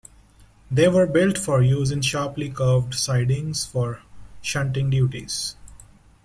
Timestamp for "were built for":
0.87-1.61